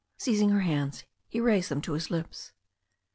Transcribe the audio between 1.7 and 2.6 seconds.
to his lips.